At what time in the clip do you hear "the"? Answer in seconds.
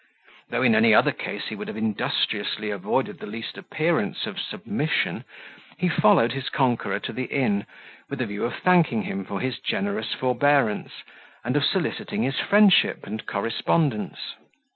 3.19-3.27, 7.13-7.25